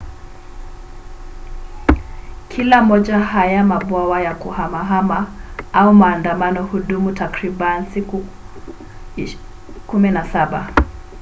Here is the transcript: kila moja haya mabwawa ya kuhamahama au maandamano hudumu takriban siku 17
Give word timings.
kila 2.49 2.81
moja 2.81 3.19
haya 3.19 3.63
mabwawa 3.63 4.21
ya 4.21 4.35
kuhamahama 4.35 5.27
au 5.73 5.93
maandamano 5.93 6.63
hudumu 6.63 7.11
takriban 7.11 7.85
siku 7.93 8.25
17 9.87 10.71